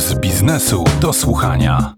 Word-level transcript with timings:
z 0.00 0.14
biznesu 0.14 0.84
do 1.00 1.12
słuchania. 1.12 1.92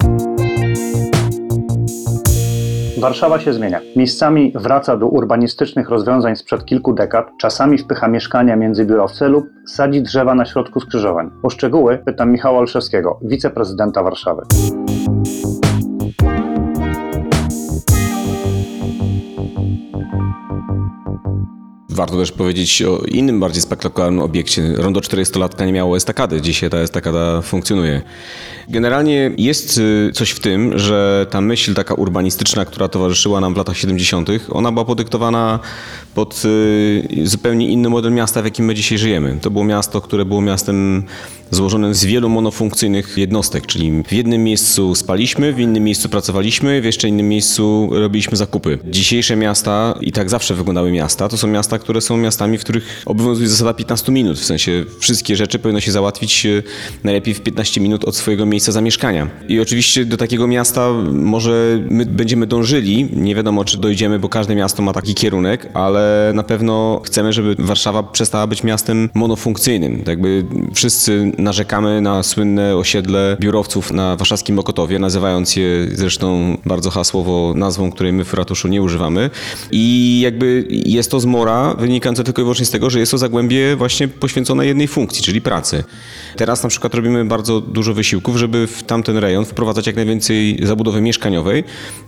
Warszawa 2.98 3.41
się 3.41 3.52
zmienia. 3.52 3.80
Miejscami 3.96 4.52
wraca 4.55 4.96
do 4.96 5.07
urbanistycznych 5.07 5.89
rozwiązań 5.89 6.36
sprzed 6.36 6.65
kilku 6.65 6.92
dekad, 6.92 7.30
czasami 7.41 7.78
wpycha 7.78 8.09
mieszkania 8.09 8.57
między 8.57 8.84
biurowce 8.84 9.29
lub 9.29 9.45
sadzi 9.66 10.02
drzewa 10.02 10.34
na 10.34 10.45
środku 10.45 10.80
skrzyżowań. 10.80 11.30
O 11.43 11.51
szczegóły 11.51 11.98
pytam 11.98 12.33
Michała 12.33 12.59
Olszewskiego, 12.59 13.19
wiceprezydenta 13.23 14.03
Warszawy. 14.03 14.43
Warto 22.03 22.16
też 22.16 22.32
powiedzieć 22.32 22.82
o 22.82 22.98
innym 22.98 23.41
bardziej 23.41 23.62
spektakularnym 23.62 24.23
obiekcie. 24.23 24.73
Rondo 24.77 25.01
400-latka 25.01 25.66
nie 25.66 25.73
miało 25.73 25.97
estakady, 25.97 26.41
dzisiaj 26.41 26.70
ta 26.70 26.77
estakada 26.77 27.42
funkcjonuje. 27.42 28.02
Generalnie 28.69 29.30
jest 29.38 29.78
y, 29.78 30.11
coś 30.15 30.30
w 30.30 30.41
tym, 30.41 30.78
że 30.78 31.27
ta 31.30 31.41
myśl 31.41 31.75
taka 31.75 31.95
urbanistyczna, 31.95 32.65
która 32.65 32.88
towarzyszyła 32.88 33.41
nam 33.41 33.55
w 33.55 33.56
latach 33.56 33.77
70., 33.77 34.28
ona 34.51 34.73
była 34.73 34.84
podyktowana 34.84 35.59
pod 36.15 36.42
y, 36.45 37.09
zupełnie 37.25 37.69
inny 37.69 37.88
model 37.88 38.12
miasta, 38.12 38.42
w 38.42 38.45
jakim 38.45 38.64
my 38.64 38.75
dzisiaj 38.75 38.98
żyjemy. 38.98 39.39
To 39.42 39.50
było 39.50 39.64
miasto, 39.64 40.00
które 40.00 40.25
było 40.25 40.41
miastem 40.41 41.05
złożonym 41.50 41.95
z 41.95 42.05
wielu 42.05 42.28
monofunkcyjnych 42.28 43.19
jednostek, 43.19 43.66
czyli 43.66 44.03
w 44.03 44.12
jednym 44.12 44.45
miejscu 44.45 44.95
spaliśmy, 44.95 45.53
w 45.53 45.61
innym 45.61 45.84
miejscu 45.84 46.09
pracowaliśmy, 46.09 46.80
w 46.80 46.84
jeszcze 46.84 47.09
innym 47.09 47.28
miejscu 47.28 47.89
robiliśmy 47.92 48.37
zakupy. 48.37 48.78
Dzisiejsze 48.84 49.37
miasta, 49.37 49.95
i 50.00 50.12
tak 50.12 50.30
zawsze 50.30 50.55
wyglądały 50.55 50.92
miasta, 50.92 51.28
to 51.28 51.37
są 51.37 51.48
miasta, 51.48 51.78
które 51.78 51.91
są 52.01 52.16
miastami, 52.16 52.59
w 52.59 52.60
których 52.60 53.02
obowiązuje 53.06 53.48
zasada 53.48 53.74
15 53.74 54.12
minut, 54.12 54.38
w 54.38 54.45
sensie 54.45 54.84
wszystkie 54.98 55.37
rzeczy 55.37 55.59
powinno 55.59 55.80
się 55.80 55.92
załatwić 55.92 56.46
e, 56.46 56.62
najlepiej 57.05 57.34
w 57.34 57.41
15 57.41 57.80
minut 57.80 58.05
od 58.05 58.17
swojego 58.17 58.47
miejsca 58.47 58.72
zamieszkania. 58.72 59.28
I 59.48 59.61
oczywiście 59.61 60.05
do 60.05 60.17
takiego 60.17 60.47
miasta 60.47 60.91
może 61.12 61.80
my 61.91 62.06
będziemy 62.06 62.47
dążyli, 62.47 63.08
nie 63.12 63.34
wiadomo 63.34 63.64
czy 63.64 63.78
dojdziemy, 63.78 64.19
bo 64.19 64.28
każde 64.28 64.55
miasto 64.55 64.83
ma 64.83 64.92
taki 64.92 65.14
kierunek, 65.14 65.69
ale 65.75 66.33
na 66.34 66.42
pewno 66.42 67.00
chcemy, 67.05 67.33
żeby 67.33 67.55
Warszawa 67.58 68.02
przestała 68.02 68.47
być 68.47 68.62
miastem 68.62 69.08
monofunkcyjnym. 69.14 69.98
Tak 69.98 70.08
jakby 70.08 70.45
wszyscy 70.74 71.33
narzekamy 71.39 72.00
na 72.00 72.22
słynne 72.22 72.77
osiedle 72.77 73.36
biurowców 73.41 73.92
na 73.92 74.17
warszawskim 74.17 74.56
Mokotowie, 74.56 74.98
nazywając 74.98 75.56
je 75.56 75.89
zresztą 75.92 76.56
bardzo 76.67 76.91
hasłowo 76.91 77.55
nazwą, 77.56 77.92
której 77.92 78.12
my 78.12 78.24
w 78.24 78.34
ratuszu 78.34 78.69
nie 78.69 78.83
używamy. 78.83 79.30
I 79.70 80.20
jakby 80.24 80.64
jest 80.69 81.11
to 81.11 81.20
zmora 81.20 81.74
wynikająca 81.83 82.25
tylko 82.25 82.42
i 82.42 82.44
wyłącznie 82.44 82.66
z 82.66 82.70
tego, 82.70 82.91
że 82.91 82.98
jest 82.98 83.12
to 83.12 83.19
zagłębie 83.19 83.77
właśnie 83.77 84.08
poświęcone 84.08 84.66
jednej 84.66 84.88
funkcji, 84.88 85.22
czyli 85.22 85.41
pracy. 85.41 85.84
Teraz 86.36 86.62
na 86.62 86.69
przykład 86.69 86.94
robimy 86.94 87.24
bardzo 87.24 87.61
dużo 87.61 87.94
wysiłków, 87.94 88.36
żeby 88.36 88.66
w 88.66 88.83
tamten 88.83 89.16
rejon 89.16 89.44
wprowadzać 89.44 89.86
jak 89.86 89.97
najwięcej 89.97 90.58
zabudowy 90.62 91.00
mieszkaniowej, 91.00 91.64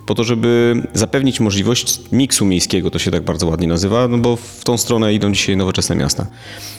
po 0.06 0.14
to, 0.14 0.24
żeby 0.24 0.82
zapewnić 0.94 1.40
możliwość 1.40 2.00
miksu 2.12 2.44
miejskiego, 2.44 2.90
to 2.90 2.98
się 2.98 3.10
tak 3.10 3.22
bardzo 3.22 3.46
ładnie 3.46 3.66
nazywa, 3.66 4.08
no 4.08 4.18
bo 4.18 4.36
w 4.36 4.64
tą 4.64 4.78
stronę 4.78 5.14
idą 5.14 5.32
dzisiaj 5.32 5.56
nowoczesne 5.56 5.96
miasta. 5.96 6.26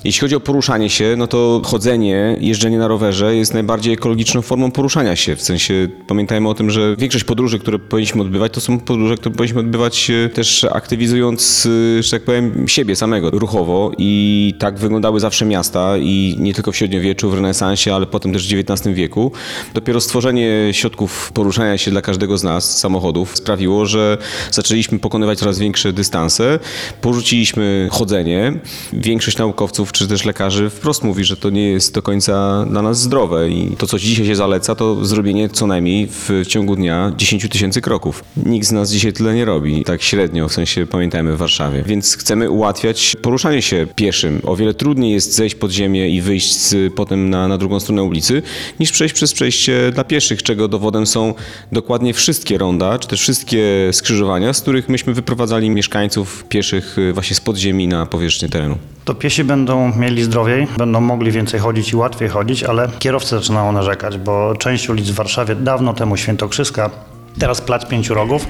Jeśli 0.04 0.22
chodzi 0.22 0.36
o 0.36 0.40
poruszanie 0.40 0.90
się, 0.90 1.16
no 1.18 1.28
to 1.28 1.62
chodzenie, 1.66 2.38
jeżdżenie 2.40 2.78
na 2.78 2.88
rowerze 2.88 3.36
jest 3.36 3.54
najbardziej 3.54 3.94
ekologiczną 3.94 4.42
formą 4.42 4.72
poruszania 4.72 5.16
się. 5.16 5.36
W 5.36 5.42
sensie 5.42 5.88
pamiętajmy 6.08 6.50
o 6.50 6.54
tym, 6.54 6.70
że 6.70 6.96
większość 6.96 7.24
podróży, 7.24 7.60
które 7.60 7.80
powinniśmy 7.80 8.22
odbywać, 8.22 8.54
to 8.54 8.62
są 8.62 8.80
podróże, 8.80 9.18
które 9.18 9.36
powinniśmy 9.36 9.60
odbywać 9.60 10.10
e, 10.10 10.30
też 10.30 10.64
aktywizując, 10.64 11.68
e, 12.00 12.04
że 12.04 12.12
tak 12.12 12.24
powiem, 12.24 12.68
siebie 12.76 12.96
samego 12.96 13.30
ruchowo 13.30 13.92
i 13.98 14.54
tak 14.60 14.80
wyglądały 14.80 15.20
zawsze 15.20 15.46
miasta 15.46 15.98
i 15.98 16.36
nie 16.40 16.54
tylko 16.54 16.72
w 16.72 16.76
średniowieczu, 16.78 17.30
w 17.30 17.34
renesansie, 17.34 17.94
ale 17.94 18.06
potem 18.06 18.34
też 18.34 18.56
w 18.56 18.60
XIX 18.60 18.96
wieku. 18.96 19.32
Dopiero 19.74 20.02
stworzenie 20.02 20.50
środków 20.72 21.32
poruszania 21.32 21.78
się 21.78 21.92
dla 21.92 22.02
każdego 22.02 22.38
z 22.38 22.44
nas, 22.44 22.78
samochodów, 22.78 23.38
sprawiło, 23.38 23.86
że 23.86 24.18
zaczęliśmy 24.52 25.00
pokonywać 25.00 25.40
coraz 25.40 25.60
większe 25.60 25.94
dystanse, 25.94 26.60
porzuciliśmy 27.02 27.88
chodzenie. 27.92 28.54
Większość 28.94 29.38
naukowców 29.38 29.92
czy 29.92 30.08
też 30.08 30.26
lekarzy 30.26 30.70
wprost 30.70 31.04
mówi, 31.04 31.24
że 31.24 31.38
to 31.38 31.50
nie 31.50 31.70
jest 31.70 31.94
do 31.94 32.02
końca 32.02 32.66
dla 32.70 32.82
nas 32.82 33.00
zdrowe 33.02 33.50
i 33.50 33.76
to, 33.78 33.88
co 33.88 34.00
dzisiaj 34.00 34.26
się 34.26 34.36
zaleca, 34.36 34.76
to 34.76 35.06
zrobienie 35.06 35.50
co 35.50 35.68
najmniej 35.68 36.08
w 36.08 36.30
ciągu 36.48 36.76
dnia 36.76 37.12
10 37.18 37.50
tysięcy 37.50 37.82
kroków. 37.82 38.24
Nikt 38.46 38.68
z 38.68 38.72
nas 38.72 38.92
dzisiaj 38.92 39.14
tyle 39.14 39.36
nie 39.36 39.46
robi, 39.46 39.84
tak 39.84 40.02
średnio, 40.02 40.48
w 40.48 40.54
sensie 40.54 40.86
pamiętajmy 40.86 41.36
w 41.36 41.38
Warszawie. 41.38 41.84
Więc 41.86 42.18
chcemy 42.18 42.50
ułatwiać 42.66 43.16
poruszanie 43.22 43.62
się 43.62 43.88
pieszym. 43.96 44.42
O 44.44 44.56
wiele 44.56 44.74
trudniej 44.74 45.12
jest 45.14 45.36
zejść 45.36 45.56
pod 45.56 45.72
ziemię 45.72 46.10
i 46.10 46.22
wyjść 46.22 46.56
z, 46.56 46.94
potem 46.94 47.30
na, 47.30 47.48
na 47.48 47.58
drugą 47.58 47.80
stronę 47.80 48.04
ulicy, 48.04 48.42
niż 48.80 48.92
przejść 48.92 49.16
przez 49.16 49.34
przejście 49.34 49.92
dla 49.92 50.04
pieszych, 50.04 50.44
czego 50.44 50.68
dowodem 50.68 51.08
są 51.08 51.34
dokładnie 51.72 52.14
wszystkie 52.14 52.58
ronda, 52.58 53.00
czy 53.00 53.08
też 53.08 53.22
wszystkie 53.22 53.90
skrzyżowania, 53.92 54.54
z 54.54 54.62
których 54.62 54.90
myśmy 54.90 55.14
wyprowadzali 55.14 55.70
mieszkańców 55.70 56.46
pieszych 56.50 56.98
y, 56.98 57.14
właśnie 57.14 57.36
z 57.36 57.42
podziemi 57.42 57.88
na 57.88 58.06
powierzchnię 58.06 58.50
terenu. 58.50 58.78
To 59.06 59.16
piesi 59.16 59.44
będą 59.44 59.96
mieli 59.98 60.24
zdrowiej, 60.24 60.68
będą 60.78 61.02
mogli 61.02 61.32
więcej 61.32 61.60
chodzić 61.60 61.92
i 61.92 61.96
łatwiej 61.96 62.30
chodzić, 62.30 62.64
ale 62.64 62.90
kierowcy 63.00 63.30
zaczynają 63.30 63.72
narzekać, 63.72 64.18
bo 64.18 64.56
część 64.60 64.90
ulic 64.90 65.10
w 65.10 65.14
Warszawie 65.14 65.56
dawno 65.56 65.94
temu 65.94 66.18
Świętokrzyska 66.18 67.15
Teraz 67.40 67.62
plac 67.62 67.86
pięciu 67.86 68.14
rogów 68.14 68.48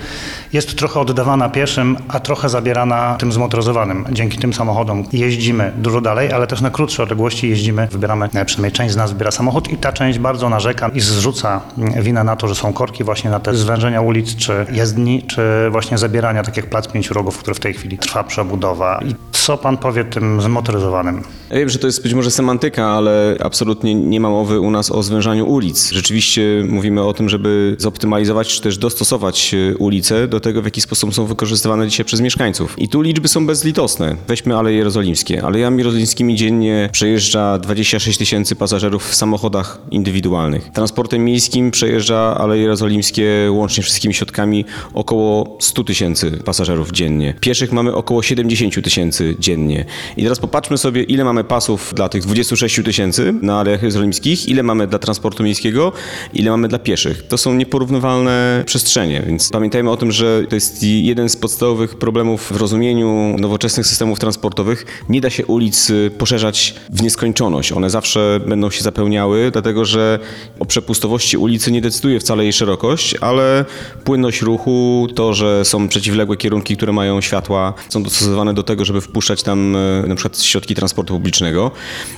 jest 0.53 0.77
trochę 0.77 0.99
oddawana 0.99 1.49
pieszym, 1.49 1.97
a 2.07 2.19
trochę 2.19 2.49
zabierana 2.49 3.15
tym 3.19 3.31
zmotoryzowanym. 3.31 4.05
Dzięki 4.11 4.37
tym 4.37 4.53
samochodom 4.53 5.03
jeździmy 5.13 5.71
dużo 5.77 6.01
dalej, 6.01 6.31
ale 6.31 6.47
też 6.47 6.61
na 6.61 6.69
krótsze 6.69 7.03
odległości 7.03 7.49
jeździmy, 7.49 7.87
wybieramy, 7.91 8.29
e, 8.33 8.45
przynajmniej 8.45 8.71
część 8.71 8.93
z 8.93 8.97
nas 8.97 9.11
wybiera 9.11 9.31
samochód 9.31 9.71
i 9.71 9.77
ta 9.77 9.93
część 9.93 10.19
bardzo 10.19 10.49
narzeka 10.49 10.89
i 10.93 10.99
zrzuca 10.99 11.61
mm, 11.77 12.03
winę 12.03 12.23
na 12.23 12.35
to, 12.35 12.47
że 12.47 12.55
są 12.55 12.73
korki 12.73 13.03
właśnie 13.03 13.29
na 13.29 13.39
te 13.39 13.55
zwężenia 13.55 14.01
ulic, 14.01 14.35
czy 14.35 14.65
jezdni, 14.71 15.23
czy 15.23 15.41
właśnie 15.71 15.97
zabierania, 15.97 16.43
tak 16.43 16.57
jak 16.57 16.69
plac 16.69 16.87
pięciu 16.87 17.13
rogów, 17.13 17.37
który 17.37 17.55
w 17.55 17.59
tej 17.59 17.73
chwili 17.73 17.97
trwa 17.97 18.23
przebudowa. 18.23 18.99
I 19.05 19.15
co 19.31 19.57
pan 19.57 19.77
powie 19.77 20.03
tym 20.03 20.41
zmotoryzowanym? 20.41 21.23
Ja 21.49 21.57
wiem, 21.57 21.69
że 21.69 21.79
to 21.79 21.87
jest 21.87 22.03
być 22.03 22.13
może 22.13 22.31
semantyka, 22.31 22.87
ale 22.87 23.37
absolutnie 23.43 23.95
nie 23.95 24.19
ma 24.19 24.29
mowy 24.29 24.59
u 24.59 24.71
nas 24.71 24.91
o 24.91 25.03
zwężaniu 25.03 25.47
ulic. 25.47 25.91
Rzeczywiście 25.91 26.41
mówimy 26.69 27.03
o 27.03 27.13
tym, 27.13 27.29
żeby 27.29 27.75
zoptymalizować 27.79 28.47
czy 28.47 28.61
też 28.61 28.74
dostosować 28.77 29.53
e, 29.53 29.77
ulice 29.77 30.27
do 30.27 30.39
tego, 30.39 30.61
w 30.61 30.65
jaki 30.65 30.81
sposób 30.81 31.15
są 31.15 31.25
wykorzystywane 31.25 31.87
dzisiaj 31.87 32.05
przez 32.05 32.21
mieszkańców. 32.21 32.79
I 32.79 32.89
tu 32.89 33.01
liczby 33.01 33.27
są 33.27 33.47
bezlitosne. 33.47 34.15
Weźmy 34.27 34.57
Aleje 34.57 34.77
Jerozolimskie. 34.77 35.43
Alejami 35.43 35.77
jerozolimskimi 35.77 36.35
dziennie 36.35 36.89
przejeżdża 36.91 37.59
26 37.59 38.17
tysięcy 38.17 38.55
pasażerów 38.55 39.09
w 39.09 39.15
samochodach 39.15 39.81
indywidualnych. 39.91 40.69
Transportem 40.71 41.25
miejskim 41.25 41.71
przejeżdża 41.71 42.37
Aleje 42.37 42.61
Jerozolimskie 42.61 43.47
łącznie 43.51 43.83
wszystkimi 43.83 44.13
środkami 44.13 44.65
około 44.93 45.57
100 45.59 45.83
tysięcy 45.83 46.31
pasażerów 46.31 46.91
dziennie. 46.91 47.33
Pieszych 47.41 47.71
mamy 47.71 47.95
około 47.95 48.23
70 48.23 48.83
tysięcy 48.83 49.35
dziennie. 49.39 49.85
I 50.17 50.23
teraz 50.23 50.39
popatrzmy 50.39 50.77
sobie, 50.77 51.03
ile 51.03 51.23
mamy 51.23 51.43
pasów 51.43 51.93
dla 51.95 52.09
tych 52.09 52.21
26 52.21 52.79
tysięcy 52.85 53.33
na 53.41 53.59
Alejach 53.59 53.81
Jerozolimskich, 53.81 54.49
ile 54.49 54.63
mamy 54.63 54.87
dla 54.87 54.99
transportu 54.99 55.43
miejskiego, 55.43 55.91
ile 56.33 56.51
mamy 56.51 56.67
dla 56.67 56.79
pieszych. 56.79 57.27
To 57.27 57.37
są 57.37 57.53
nieporównywalne 57.53 58.63
przestrzenie, 58.65 59.23
więc 59.27 59.49
pamiętajmy 59.49 59.91
o 59.91 59.97
tym, 59.97 60.11
że 60.11 60.43
to 60.49 60.55
jest 60.55 60.83
jeden 60.83 61.29
z 61.29 61.35
podstawowych 61.35 61.95
problemów 61.95 62.51
w 62.53 62.55
rozumieniu 62.55 63.35
nowoczesnych 63.39 63.87
systemów 63.87 64.19
transportowych. 64.19 65.03
Nie 65.09 65.21
da 65.21 65.29
się 65.29 65.45
ulic 65.45 65.91
poszerzać 66.17 66.75
w 66.89 67.01
nieskończoność. 67.01 67.71
One 67.71 67.89
zawsze 67.89 68.39
będą 68.47 68.69
się 68.69 68.83
zapełniały, 68.83 69.51
dlatego 69.51 69.85
że 69.85 70.19
o 70.59 70.65
przepustowości 70.65 71.37
ulicy 71.37 71.71
nie 71.71 71.81
decyduje 71.81 72.19
wcale 72.19 72.43
jej 72.43 72.53
szerokość, 72.53 73.15
ale 73.21 73.65
płynność 74.03 74.41
ruchu, 74.41 75.07
to, 75.15 75.33
że 75.33 75.65
są 75.65 75.87
przeciwległe 75.87 76.37
kierunki, 76.37 76.77
które 76.77 76.93
mają 76.93 77.21
światła, 77.21 77.73
są 77.89 78.03
dostosowane 78.03 78.53
do 78.53 78.63
tego, 78.63 78.85
żeby 78.85 79.01
wpuszczać 79.01 79.43
tam 79.43 79.75
y, 79.75 80.03
na 80.07 80.15
przykład 80.15 80.41
środki 80.41 80.75
transportu 80.75 81.13
publicznego. 81.13 81.71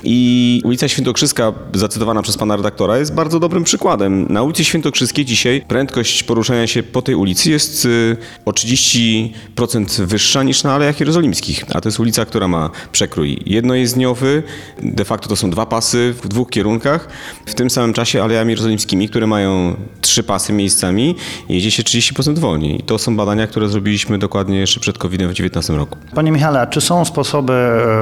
I 0.04 0.62
ulica 0.66 0.88
Świętokrzyska, 0.88 1.54
zacytowana 1.74 2.22
przez 2.22 2.38
pana 2.38 2.56
redaktora, 2.56 2.98
jest 2.98 3.14
bardzo 3.14 3.40
dobrym 3.40 3.64
przykładem. 3.64 4.26
Na 4.30 4.44
ulicy 4.44 4.64
Świętokrzyskiej 4.64 5.26
dzisiaj 5.26 5.62
prędkość 5.68 6.24
poruszania 6.24 6.37
się 6.44 6.84
po 6.84 7.02
tej 7.02 7.16
ulicy 7.16 7.50
jest 7.50 7.86
y, 7.86 8.18
o 8.46 8.52
30% 8.52 10.06
wyższa 10.06 10.44
niż 10.44 10.64
na 10.64 10.74
Alejach 10.74 11.00
Jerozolimskich, 11.00 11.64
a 11.74 11.82
to 11.82 11.90
jest 11.90 12.00
ulica, 12.00 12.26
która 12.26 12.48
ma 12.48 12.70
przekrój 12.92 13.44
jednojezdniowy, 13.46 14.44
de 14.82 15.06
facto 15.06 15.30
to 15.30 15.36
są 15.36 15.50
dwa 15.50 15.66
pasy 15.66 16.16
w 16.24 16.28
dwóch 16.28 16.50
kierunkach, 16.50 17.08
w 17.46 17.54
tym 17.54 17.70
samym 17.70 17.94
czasie 17.94 18.24
Alejami 18.24 18.50
Jerozolimskimi, 18.50 19.10
które 19.10 19.28
mają 19.28 19.76
trzy 20.02 20.24
pasy 20.24 20.54
miejscami, 20.54 21.16
jedzie 21.50 21.72
się 21.72 21.84
30% 21.84 22.40
wolniej. 22.40 22.80
I 22.80 22.84
to 22.84 22.98
są 22.98 23.16
badania, 23.16 23.48
które 23.48 23.70
zrobiliśmy 23.70 24.18
dokładnie 24.18 24.60
jeszcze 24.60 24.80
przed 24.80 24.98
COVID-em 24.98 25.28
w 25.28 25.34
2019 25.34 25.74
roku. 25.74 25.98
Panie 26.16 26.32
Michale, 26.32 26.62
a 26.62 26.68
czy 26.68 26.82
są 26.82 27.06
sposoby 27.06 27.54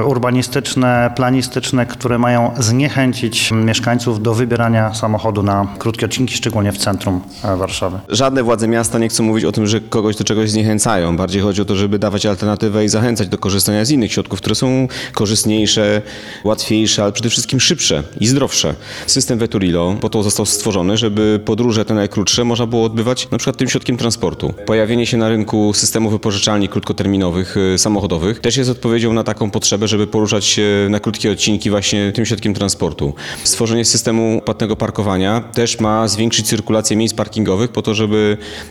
urbanistyczne, 0.06 1.10
planistyczne, 1.16 1.86
które 1.86 2.18
mają 2.18 2.50
zniechęcić 2.58 3.50
mieszkańców 3.52 4.22
do 4.22 4.34
wybierania 4.34 4.94
samochodu 4.94 5.42
na 5.42 5.66
krótkie 5.78 6.06
odcinki, 6.06 6.34
szczególnie 6.34 6.72
w 6.72 6.78
centrum 6.78 7.20
e, 7.44 7.56
Warszawy? 7.56 7.98
żadne 8.08 8.25
władze 8.30 8.68
miasta 8.68 8.98
nie 8.98 9.08
chcą 9.08 9.24
mówić 9.24 9.44
o 9.44 9.52
tym, 9.52 9.66
że 9.66 9.80
kogoś 9.80 10.16
do 10.16 10.24
czegoś 10.24 10.50
zniechęcają. 10.50 11.16
Bardziej 11.16 11.42
chodzi 11.42 11.62
o 11.62 11.64
to, 11.64 11.76
żeby 11.76 11.98
dawać 11.98 12.26
alternatywę 12.26 12.84
i 12.84 12.88
zachęcać 12.88 13.28
do 13.28 13.38
korzystania 13.38 13.84
z 13.84 13.90
innych 13.90 14.12
środków, 14.12 14.40
które 14.40 14.54
są 14.54 14.88
korzystniejsze, 15.12 16.02
łatwiejsze, 16.44 17.02
ale 17.02 17.12
przede 17.12 17.30
wszystkim 17.30 17.60
szybsze 17.60 18.02
i 18.20 18.26
zdrowsze. 18.26 18.74
System 19.06 19.38
Veturilo 19.38 19.96
po 20.00 20.08
to 20.08 20.22
został 20.22 20.46
stworzony, 20.46 20.96
żeby 20.96 21.40
podróże 21.44 21.84
te 21.84 21.94
najkrótsze 21.94 22.44
można 22.44 22.66
było 22.66 22.84
odbywać 22.84 23.30
na 23.30 23.38
przykład 23.38 23.56
tym 23.56 23.68
środkiem 23.68 23.96
transportu. 23.96 24.54
Pojawienie 24.66 25.06
się 25.06 25.16
na 25.16 25.28
rynku 25.28 25.72
systemu 25.74 26.10
wypożyczalni 26.10 26.68
krótkoterminowych, 26.68 27.56
y, 27.56 27.78
samochodowych 27.78 28.40
też 28.40 28.56
jest 28.56 28.70
odpowiedzią 28.70 29.12
na 29.12 29.24
taką 29.24 29.50
potrzebę, 29.50 29.88
żeby 29.88 30.06
poruszać 30.06 30.44
się 30.44 30.86
na 30.90 31.00
krótkie 31.00 31.32
odcinki 31.32 31.70
właśnie 31.70 32.12
tym 32.12 32.26
środkiem 32.26 32.54
transportu. 32.54 33.14
Stworzenie 33.44 33.84
systemu 33.84 34.42
płatnego 34.44 34.76
parkowania 34.76 35.40
też 35.40 35.80
ma 35.80 36.08
zwiększyć 36.08 36.46
cyrkulację 36.46 36.96
miejsc 36.96 37.14
parkingowych 37.14 37.70
po 37.70 37.82
to, 37.82 37.94
żeby 37.94 38.05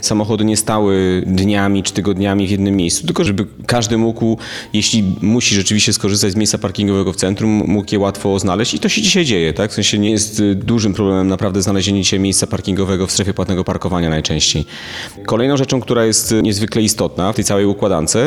samochody 0.02 0.46
nie 0.46 0.58
stały 0.58 1.24
dniami 1.26 1.84
czy 1.84 1.94
tygodniami 1.94 2.48
w 2.48 2.52
jednym 2.52 2.76
miejscu, 2.76 3.06
tylko 3.06 3.24
żeby 3.24 3.46
każdy 3.66 3.98
mógł, 3.98 4.38
jeśli 4.74 5.04
musi 5.22 5.56
rzeczywiście 5.56 5.94
skorzystać 5.94 6.32
z 6.32 6.36
miejsca 6.36 6.58
parkingowego 6.58 7.14
w 7.14 7.16
centrum, 7.16 7.50
mógł 7.50 7.92
je 7.92 8.00
łatwo 8.00 8.40
znaleźć 8.40 8.74
i 8.74 8.80
to 8.80 8.90
się 8.90 9.02
dzisiaj 9.02 9.26
dzieje, 9.26 9.54
tak? 9.54 9.72
W 9.72 9.74
sensie 9.74 9.98
nie 10.00 10.12
jest 10.12 10.40
y, 10.40 10.56
dużym 10.56 10.94
problemem 10.94 11.28
naprawdę 11.28 11.62
znalezienie 11.62 12.06
się 12.06 12.20
miejsca 12.20 12.48
parkingowego 12.48 13.08
w 13.08 13.12
strefie 13.12 13.34
płatnego 13.34 13.64
parkowania 13.64 14.10
najczęściej. 14.10 14.66
Kolejną 15.26 15.58
rzeczą, 15.58 15.82
która 15.82 16.06
jest 16.06 16.32
y, 16.32 16.42
niezwykle 16.42 16.82
istotna 16.82 17.34
w 17.34 17.36
tej 17.36 17.46
całej 17.46 17.66
układance, 17.66 18.18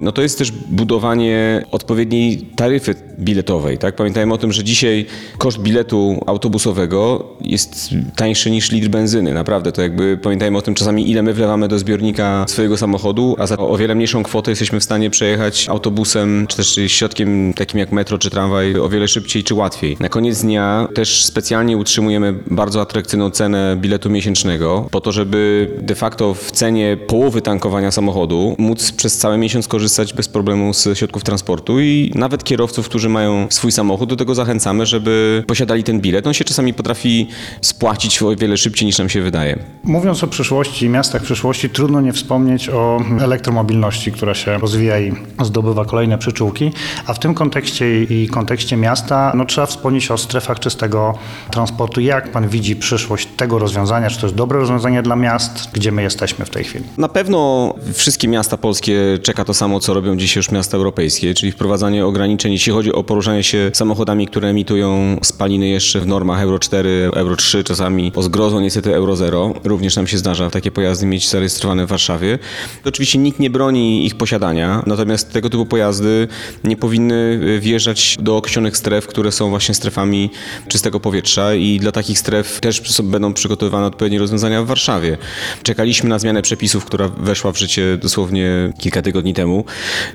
no 0.00 0.12
to 0.12 0.22
jest 0.22 0.38
też 0.38 0.50
budowanie 0.52 1.64
odpowiedniej 1.70 2.38
taryfy 2.56 2.94
biletowej, 3.18 3.78
tak? 3.78 3.96
Pamiętajmy 3.96 4.34
o 4.34 4.38
tym, 4.38 4.52
że 4.52 4.64
dzisiaj 4.64 5.06
koszt 5.38 5.58
biletu 5.58 6.24
autobusowego 6.26 7.28
jest 7.40 7.90
tańszy 8.16 8.50
niż 8.50 8.72
litr 8.72 8.88
benzyny, 8.88 9.34
naprawdę. 9.34 9.72
To 9.72 9.82
jakby 9.82 10.18
pamiętajmy 10.22 10.47
o 10.56 10.62
tym 10.62 10.74
czasami, 10.74 11.10
ile 11.10 11.22
my 11.22 11.34
wlewamy 11.34 11.68
do 11.68 11.78
zbiornika 11.78 12.44
swojego 12.48 12.76
samochodu, 12.76 13.36
a 13.38 13.46
za 13.46 13.56
o 13.56 13.76
wiele 13.76 13.94
mniejszą 13.94 14.22
kwotę 14.22 14.50
jesteśmy 14.50 14.80
w 14.80 14.84
stanie 14.84 15.10
przejechać 15.10 15.68
autobusem, 15.68 16.46
czy 16.46 16.56
też 16.56 16.80
środkiem 16.86 17.54
takim 17.54 17.80
jak 17.80 17.92
metro 17.92 18.18
czy 18.18 18.30
tramwaj 18.30 18.76
o 18.76 18.88
wiele 18.88 19.08
szybciej 19.08 19.44
czy 19.44 19.54
łatwiej. 19.54 19.96
Na 20.00 20.08
koniec 20.08 20.42
dnia 20.42 20.88
też 20.94 21.24
specjalnie 21.24 21.76
utrzymujemy 21.76 22.34
bardzo 22.50 22.80
atrakcyjną 22.80 23.30
cenę 23.30 23.76
biletu 23.80 24.10
miesięcznego, 24.10 24.88
po 24.90 25.00
to, 25.00 25.12
żeby 25.12 25.70
de 25.82 25.94
facto 25.94 26.34
w 26.34 26.50
cenie 26.50 26.96
połowy 27.06 27.42
tankowania 27.42 27.90
samochodu 27.90 28.54
móc 28.58 28.92
przez 28.92 29.16
cały 29.16 29.38
miesiąc 29.38 29.68
korzystać 29.68 30.12
bez 30.12 30.28
problemu 30.28 30.74
z 30.74 30.98
środków 30.98 31.24
transportu 31.24 31.80
i 31.80 32.12
nawet 32.14 32.44
kierowców, 32.44 32.88
którzy 32.88 33.08
mają 33.08 33.46
swój 33.50 33.72
samochód, 33.72 34.08
do 34.08 34.16
tego 34.16 34.34
zachęcamy, 34.34 34.86
żeby 34.86 35.44
posiadali 35.46 35.84
ten 35.84 36.00
bilet. 36.00 36.26
On 36.26 36.34
się 36.34 36.44
czasami 36.44 36.74
potrafi 36.74 37.26
spłacić 37.60 38.22
o 38.22 38.36
wiele 38.36 38.56
szybciej 38.56 38.86
niż 38.86 38.98
nam 38.98 39.08
się 39.08 39.22
wydaje. 39.22 39.58
Mówiąc 39.84 40.24
o 40.24 40.26
przyszłości, 40.38 40.88
miastach 40.88 41.22
przyszłości, 41.22 41.70
trudno 41.70 42.00
nie 42.00 42.12
wspomnieć 42.12 42.68
o 42.68 43.00
elektromobilności, 43.20 44.12
która 44.12 44.34
się 44.34 44.58
rozwija 44.58 45.00
i 45.00 45.12
zdobywa 45.42 45.84
kolejne 45.84 46.18
przyczółki, 46.18 46.72
a 47.06 47.14
w 47.14 47.18
tym 47.18 47.34
kontekście 47.34 48.02
i 48.02 48.28
kontekście 48.28 48.76
miasta 48.76 49.32
no, 49.34 49.44
trzeba 49.44 49.66
wspomnieć 49.66 50.10
o 50.10 50.18
strefach 50.18 50.60
czystego 50.60 51.14
transportu. 51.50 52.00
Jak 52.00 52.32
pan 52.32 52.48
widzi 52.48 52.76
przyszłość 52.76 53.28
tego 53.36 53.58
rozwiązania? 53.58 54.10
Czy 54.10 54.20
to 54.20 54.26
jest 54.26 54.36
dobre 54.36 54.58
rozwiązanie 54.58 55.02
dla 55.02 55.16
miast? 55.16 55.70
Gdzie 55.72 55.92
my 55.92 56.02
jesteśmy 56.02 56.44
w 56.44 56.50
tej 56.50 56.64
chwili? 56.64 56.84
Na 56.98 57.08
pewno 57.08 57.74
wszystkie 57.94 58.28
miasta 58.28 58.56
polskie 58.56 59.18
czeka 59.22 59.44
to 59.44 59.54
samo, 59.54 59.80
co 59.80 59.94
robią 59.94 60.16
dzisiaj 60.16 60.36
już 60.36 60.50
miasta 60.50 60.76
europejskie, 60.76 61.34
czyli 61.34 61.52
wprowadzanie 61.52 62.06
ograniczeń, 62.06 62.52
jeśli 62.52 62.72
chodzi 62.72 62.92
o 62.92 63.04
poruszanie 63.04 63.42
się 63.42 63.70
samochodami, 63.74 64.26
które 64.26 64.48
emitują 64.48 65.16
spaliny 65.22 65.68
jeszcze 65.68 66.00
w 66.00 66.06
normach 66.06 66.42
Euro 66.42 66.58
4, 66.58 67.10
Euro 67.14 67.36
3, 67.36 67.64
czasami 67.64 68.12
o 68.14 68.22
zgrozą 68.22 68.60
niestety 68.60 68.94
Euro 68.94 69.16
0. 69.16 69.54
Również 69.64 69.96
nam 69.96 70.06
się 70.06 70.18
zdarza 70.18 70.27
takie 70.52 70.70
pojazdy 70.70 71.06
mieć 71.06 71.28
zarejestrowane 71.28 71.86
w 71.86 71.88
Warszawie. 71.88 72.38
Oczywiście 72.84 73.18
nikt 73.18 73.38
nie 73.38 73.50
broni 73.50 74.06
ich 74.06 74.14
posiadania, 74.14 74.82
natomiast 74.86 75.32
tego 75.32 75.50
typu 75.50 75.66
pojazdy 75.66 76.28
nie 76.64 76.76
powinny 76.76 77.40
wjeżdżać 77.60 78.16
do 78.20 78.36
określonych 78.36 78.76
stref, 78.76 79.06
które 79.06 79.32
są 79.32 79.50
właśnie 79.50 79.74
strefami 79.74 80.30
czystego 80.68 81.00
powietrza 81.00 81.54
i 81.54 81.78
dla 81.80 81.92
takich 81.92 82.18
stref 82.18 82.60
też 82.60 83.02
będą 83.02 83.32
przygotowywane 83.34 83.86
odpowiednie 83.86 84.18
rozwiązania 84.18 84.62
w 84.62 84.66
Warszawie. 84.66 85.18
Czekaliśmy 85.62 86.08
na 86.08 86.18
zmianę 86.18 86.42
przepisów, 86.42 86.84
która 86.84 87.08
weszła 87.08 87.52
w 87.52 87.58
życie 87.58 87.98
dosłownie 88.02 88.72
kilka 88.80 89.02
tygodni 89.02 89.34
temu. 89.34 89.64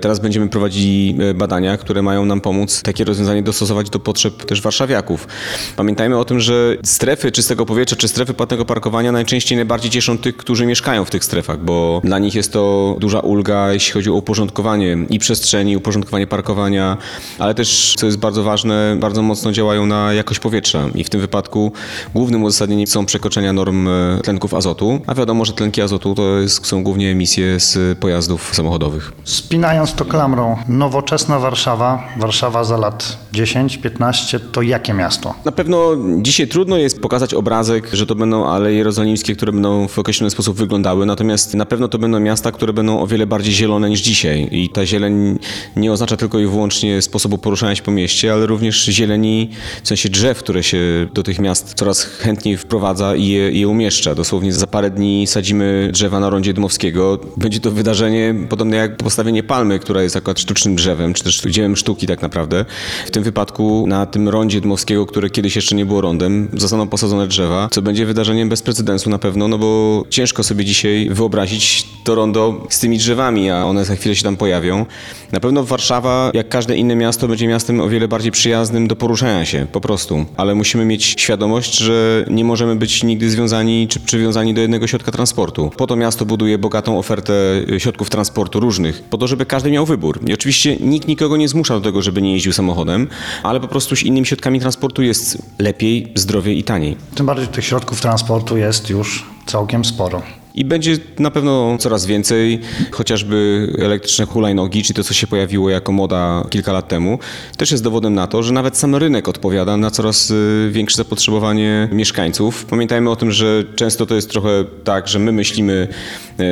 Teraz 0.02 0.20
będziemy 0.20 0.50
prowadzili 0.50 1.16
e, 1.20 1.34
badania, 1.34 1.78
które 1.78 2.02
mają 2.02 2.26
nam 2.26 2.42
pomóc 2.42 2.82
takie 2.82 3.04
rozwiązanie 3.04 3.44
dostosować 3.44 3.90
do 3.90 4.00
potrzeb 4.00 4.46
też 4.46 4.62
warszawiaków. 4.62 5.28
Pamiętajmy 5.76 6.18
o 6.18 6.26
tym, 6.26 6.40
że 6.40 6.78
strefy 6.84 7.32
czystego 7.32 7.66
powietrza 7.66 7.96
czy 7.96 8.08
strefy 8.08 8.34
płatnego 8.34 8.66
parkowania 8.66 9.12
najczęściej 9.12 9.56
najbardziej 9.56 9.92
cieszą 9.92 10.03
tych, 10.22 10.38
którzy 10.38 10.66
mieszkają 10.66 11.06
w 11.06 11.10
tych 11.10 11.26
strefach, 11.26 11.60
bo 11.60 12.02
dla 12.04 12.20
nich 12.20 12.36
jest 12.36 12.54
to 12.54 12.96
duża 13.00 13.20
ulga, 13.20 13.74
jeśli 13.74 13.94
chodzi 13.94 14.10
o 14.10 14.14
uporządkowanie 14.14 14.98
i 15.10 15.20
przestrzeni, 15.20 15.78
uporządkowanie 15.78 16.28
parkowania, 16.28 16.98
ale 17.40 17.56
też, 17.56 17.94
co 17.98 18.06
jest 18.06 18.18
bardzo 18.18 18.44
ważne, 18.44 18.98
bardzo 19.00 19.22
mocno 19.22 19.52
działają 19.52 19.86
na 19.86 20.14
jakość 20.14 20.40
powietrza 20.40 20.90
i 20.96 21.04
w 21.04 21.10
tym 21.10 21.22
wypadku 21.22 21.72
głównym 22.14 22.44
uzasadnieniem 22.44 22.88
są 22.88 23.06
przekroczenia 23.06 23.54
norm 23.54 23.88
e, 23.88 24.20
tlenków 24.24 24.54
azotu, 24.54 25.02
a 25.08 25.16
wiadomo, 25.16 25.46
że 25.46 25.54
tlenki 25.54 25.82
azotu 25.82 26.16
to 26.16 26.40
jest, 26.40 26.68
są 26.68 26.84
głównie 26.84 27.12
emisje 27.12 27.60
z 27.60 27.98
pojazdów 28.00 28.56
samochodowych. 28.56 29.12
Spinając 29.24 29.94
to 29.94 30.06
klamrą, 30.06 30.58
nowoczesna 30.68 31.40
Warszawa, 31.40 32.04
Warszawa 32.18 32.64
za 32.64 32.78
lat 32.78 33.18
10-15, 33.34 34.40
to 34.52 34.62
jakie 34.62 34.94
miasto? 34.94 35.34
Na 35.46 35.52
pewno 35.52 35.92
dzisiaj 36.22 36.48
trudno 36.48 36.78
jest 36.78 37.02
pokazać 37.02 37.34
obrazek, 37.34 37.90
że 37.94 38.06
to 38.06 38.16
będą 38.16 38.46
Aleje 38.46 38.78
Jerozolimskie, 38.78 39.36
które 39.36 39.52
będą 39.52 39.88
w 39.94 40.00
określony 40.00 40.30
sposób 40.32 40.58
wyglądały, 40.58 41.06
natomiast 41.06 41.54
na 41.54 41.66
pewno 41.66 41.88
to 41.88 42.00
będą 42.00 42.20
miasta, 42.20 42.52
które 42.52 42.74
będą 42.74 43.00
o 43.00 43.08
wiele 43.08 43.28
bardziej 43.28 43.54
zielone 43.54 43.90
niż 43.90 44.02
dzisiaj. 44.02 44.48
I 44.52 44.70
ta 44.70 44.86
zieleń 44.86 45.40
nie 45.76 45.92
oznacza 45.92 46.18
tylko 46.18 46.40
i 46.40 46.48
wyłącznie 46.48 47.02
sposobu 47.02 47.38
poruszania 47.38 47.76
się 47.76 47.84
po 47.84 47.92
mieście, 47.92 48.34
ale 48.34 48.46
również 48.46 48.86
zieleni, 48.86 49.50
w 49.84 49.88
sensie 49.88 50.10
drzew, 50.10 50.40
które 50.40 50.64
się 50.64 51.08
do 51.14 51.24
tych 51.24 51.40
miast 51.40 51.74
coraz 51.74 52.04
chętniej 52.04 52.58
wprowadza 52.58 53.16
i 53.16 53.28
je, 53.28 53.52
je 53.52 53.68
umieszcza. 53.68 54.16
Dosłownie 54.16 54.54
za 54.54 54.68
parę 54.68 54.90
dni 54.90 55.28
sadzimy 55.28 55.90
drzewa 55.94 56.20
na 56.20 56.30
rondzie 56.30 56.54
Dmowskiego. 56.54 57.20
Będzie 57.38 57.60
to 57.60 57.72
wydarzenie 57.72 58.36
podobne 58.50 58.78
jak 58.78 58.98
postawienie 58.98 59.44
palmy, 59.44 59.80
która 59.80 60.04
jest 60.04 60.16
akurat 60.16 60.40
sztucznym 60.40 60.76
drzewem, 60.76 61.14
czy 61.14 61.24
też 61.24 61.42
dziełem 61.42 61.76
sztuki 61.76 62.08
tak 62.08 62.22
naprawdę. 62.22 62.66
W 63.06 63.12
tym 63.12 63.24
wypadku 63.24 63.86
na 63.88 64.06
tym 64.06 64.30
rondzie 64.30 64.62
Dmowskiego, 64.62 65.06
które 65.06 65.30
kiedyś 65.30 65.56
jeszcze 65.56 65.76
nie 65.76 65.86
było 65.86 66.02
rondem, 66.02 66.48
zostaną 66.54 66.88
posadzone 66.88 67.28
drzewa, 67.28 67.68
co 67.72 67.82
będzie 67.82 68.06
wydarzeniem 68.06 68.50
bez 68.50 68.62
precedensu 68.62 69.10
na 69.10 69.20
pewno, 69.20 69.48
no 69.48 69.58
bo 69.58 69.83
ciężko 70.10 70.44
sobie 70.44 70.66
dzisiaj 70.66 71.10
wyobrazić 71.12 71.88
to 72.04 72.16
rondo 72.16 72.68
z 72.70 72.80
tymi 72.80 72.98
drzewami, 72.98 73.50
a 73.50 73.66
one 73.66 73.86
za 73.86 73.96
chwilę 73.96 74.16
się 74.16 74.24
tam 74.24 74.38
pojawią. 74.38 74.86
Na 75.32 75.40
pewno 75.40 75.64
Warszawa, 75.64 76.32
jak 76.34 76.50
każde 76.50 76.78
inne 76.78 76.96
miasto, 76.96 77.28
będzie 77.28 77.48
miastem 77.48 77.82
o 77.82 77.90
wiele 77.90 78.08
bardziej 78.08 78.32
przyjaznym 78.32 78.88
do 78.88 78.96
poruszania 78.96 79.46
się, 79.46 79.68
po 79.72 79.82
prostu. 79.82 80.26
Ale 80.38 80.56
musimy 80.56 80.86
mieć 80.86 81.16
świadomość, 81.18 81.78
że 81.78 82.26
nie 82.30 82.44
możemy 82.46 82.76
być 82.76 83.04
nigdy 83.04 83.30
związani 83.30 83.88
czy 83.88 84.00
przywiązani 84.00 84.54
do 84.54 84.62
jednego 84.62 84.88
środka 84.88 85.12
transportu. 85.12 85.72
Po 85.78 85.88
to 85.88 85.96
miasto 85.96 86.26
buduje 86.26 86.58
bogatą 86.58 87.00
ofertę 87.00 87.34
środków 87.78 88.10
transportu 88.10 88.60
różnych, 88.60 89.04
po 89.04 89.18
to, 89.18 89.28
żeby 89.28 89.46
każdy 89.46 89.72
miał 89.72 89.86
wybór. 89.86 90.20
I 90.28 90.34
oczywiście 90.34 90.76
nikt 90.76 91.08
nikogo 91.08 91.38
nie 91.38 91.48
zmusza 91.48 91.74
do 91.74 91.82
tego, 91.82 92.02
żeby 92.02 92.22
nie 92.22 92.34
jeździł 92.34 92.54
samochodem, 92.54 93.08
ale 93.44 93.60
po 93.60 93.68
prostu 93.68 93.96
z 93.96 94.04
innymi 94.04 94.26
środkami 94.28 94.60
transportu 94.60 95.02
jest 95.02 95.38
lepiej, 95.60 96.12
zdrowiej 96.16 96.58
i 96.58 96.64
taniej. 96.64 96.98
Tym 97.16 97.26
bardziej 97.26 97.48
tych 97.48 97.66
środków 97.66 98.02
transportu 98.02 98.58
jest 98.58 98.90
już 98.90 99.33
całkiem 99.46 99.86
sporo. 99.86 100.22
I 100.56 100.66
będzie 100.66 100.98
na 101.20 101.32
pewno 101.32 101.78
coraz 101.80 102.06
więcej, 102.06 102.60
chociażby 102.92 103.68
elektryczne 103.80 104.26
hulajnogi, 104.26 104.84
czy 104.84 104.94
to, 104.94 105.04
co 105.04 105.14
się 105.14 105.28
pojawiło 105.28 105.70
jako 105.70 105.92
moda 105.92 106.48
kilka 106.50 106.74
lat 106.74 106.88
temu, 106.88 107.20
też 107.58 107.72
jest 107.72 107.84
dowodem 107.84 108.14
na 108.14 108.28
to, 108.28 108.44
że 108.44 108.54
nawet 108.54 108.78
sam 108.78 108.96
rynek 108.96 109.28
odpowiada 109.28 109.78
na 109.78 109.92
coraz 109.92 110.32
y, 110.32 110.70
większe 110.72 110.98
zapotrzebowanie 110.98 111.90
mieszkańców. 111.92 112.66
Pamiętajmy 112.66 113.10
o 113.10 113.16
tym, 113.16 113.32
że 113.32 113.64
często 113.76 114.06
to 114.06 114.16
jest 114.16 114.30
trochę 114.30 114.66
tak, 114.84 115.08
że 115.08 115.20
my 115.20 115.32
myślimy 115.32 115.88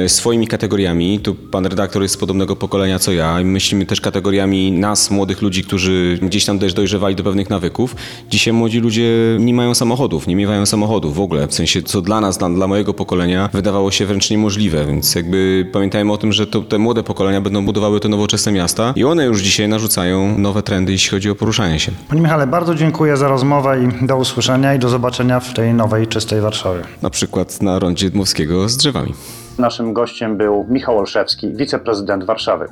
y, 0.05 0.09
swoimi 0.09 0.47
kategoriami. 0.47 1.19
Tu 1.19 1.35
pan 1.35 1.65
redaktor 1.65 2.01
jest 2.01 2.13
z 2.13 2.17
podobnego 2.17 2.55
pokolenia 2.55 2.99
co 2.99 3.11
ja 3.11 3.41
i 3.41 3.45
myślimy 3.45 3.85
też 3.85 4.01
kategoriami 4.01 4.71
nas, 4.71 5.11
młodych 5.11 5.41
ludzi, 5.41 5.63
którzy 5.63 6.19
gdzieś 6.21 6.45
tam 6.45 6.59
też 6.59 6.73
dojrzewali 6.73 7.15
do 7.15 7.23
pewnych 7.23 7.49
nawyków. 7.49 7.95
Dzisiaj 8.29 8.53
młodzi 8.53 8.79
ludzie 8.79 9.11
nie 9.39 9.53
mają 9.53 9.75
samochodów, 9.75 10.27
nie 10.27 10.35
miewają 10.35 10.65
samochodów 10.65 11.15
w 11.15 11.19
ogóle. 11.19 11.47
W 11.47 11.53
sensie, 11.53 11.83
co 11.83 12.01
dla 12.01 12.21
nas, 12.21 12.37
dla, 12.37 12.49
dla 12.49 12.67
mojego 12.67 12.93
pokolenia 12.93 13.49
wydawało 13.53 13.90
się 13.91 14.05
wręcz 14.05 14.29
niemożliwe, 14.29 14.85
więc 14.85 15.15
jakby 15.15 15.69
pamiętajmy 15.73 16.11
o 16.11 16.17
tym, 16.17 16.33
że 16.33 16.47
to, 16.47 16.61
te 16.61 16.77
młode 16.77 17.03
pokolenia 17.03 17.41
będą 17.41 17.65
budowały 17.65 17.99
te 17.99 18.09
nowoczesne 18.09 18.51
miasta 18.51 18.93
i 18.95 19.03
one 19.03 19.25
już 19.25 19.41
dzisiaj 19.41 19.69
narzucają 19.69 20.37
nowe 20.37 20.63
trendy, 20.63 20.91
jeśli 20.91 21.09
chodzi 21.09 21.29
o 21.29 21.35
poruszanie 21.35 21.79
się. 21.79 21.91
Panie 22.09 22.21
Michale, 22.21 22.47
bardzo 22.47 22.75
dziękuję 22.75 23.17
za 23.17 23.27
rozmowę 23.27 23.77
i 23.83 24.05
do 24.05 24.17
usłyszenia 24.17 24.75
i 24.75 24.79
do 24.79 24.89
zobaczenia 24.89 25.39
w 25.39 25.53
tej 25.53 25.73
nowej, 25.73 26.07
czystej 26.07 26.41
Warszawie. 26.41 26.81
Na 27.01 27.09
przykład 27.09 27.61
na 27.61 27.79
rondzie 27.79 28.09
Dmowskiego 28.09 28.69
z 28.69 28.77
drzewami. 28.77 29.13
Naszym 29.57 29.93
gościem 29.93 30.37
był 30.37 30.65
Michał 30.69 30.97
Olszewski, 30.97 31.47
wiceprezydent 31.53 32.23
Warszawy. 32.23 32.67